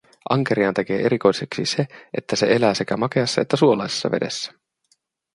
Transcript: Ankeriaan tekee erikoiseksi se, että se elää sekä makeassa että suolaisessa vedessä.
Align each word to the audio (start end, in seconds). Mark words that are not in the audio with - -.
Ankeriaan 0.29 0.73
tekee 0.73 1.01
erikoiseksi 1.05 1.65
se, 1.65 1.87
että 2.17 2.35
se 2.35 2.45
elää 2.55 2.73
sekä 2.73 2.97
makeassa 2.97 3.41
että 3.41 3.57
suolaisessa 3.57 4.11
vedessä. 4.11 4.51